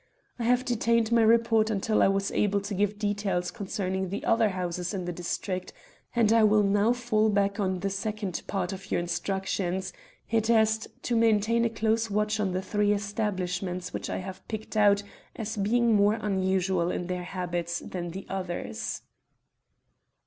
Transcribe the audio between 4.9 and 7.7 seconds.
in the district, and I will now fall back